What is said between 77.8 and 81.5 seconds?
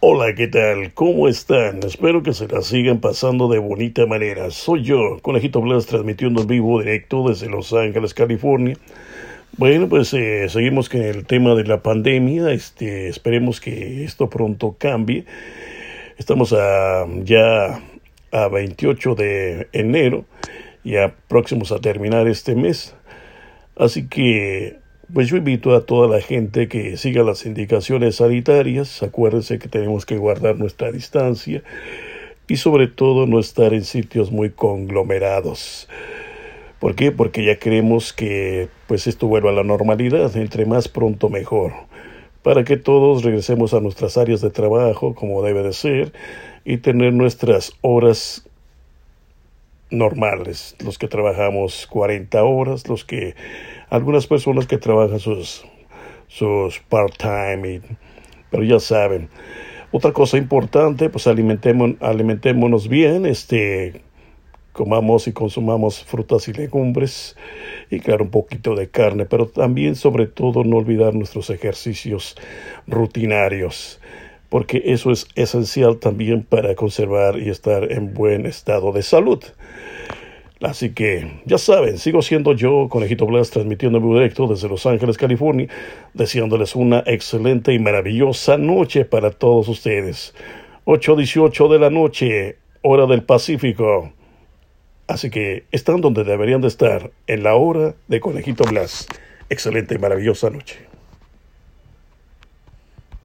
en buen estado de salud. Así que,